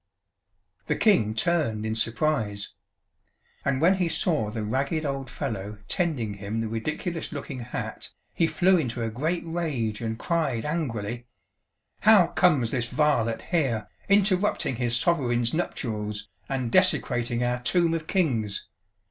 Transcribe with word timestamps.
"The 0.87 0.95
King 0.95 1.35
turned 1.35 1.85
in 1.85 1.93
surprise 1.93 2.73
And 3.63 3.79
when 3.79 3.97
he 3.97 4.09
saw 4.09 4.49
the 4.49 4.63
ragged 4.63 5.05
old 5.05 5.29
fellow 5.29 5.77
tending 5.87 6.33
him 6.33 6.59
the 6.59 6.67
ridiculous 6.67 7.31
looking 7.31 7.59
hat, 7.59 8.09
he 8.33 8.47
flew 8.47 8.79
into 8.79 9.03
a 9.03 9.11
great 9.11 9.43
rage 9.45 10.01
and 10.01 10.17
cried 10.17 10.65
angrily: 10.65 11.27
'How 11.99 12.25
comes 12.29 12.71
this 12.71 12.87
varlet 12.87 13.43
here, 13.51 13.87
interrupting 14.09 14.77
his 14.77 14.97
Sovereign's 14.97 15.53
nuptials 15.53 16.27
and 16.49 16.71
desecrating 16.71 17.43
our 17.43 17.61
Tomb 17.61 17.93
of 17.93 18.07
Kings? 18.07 18.65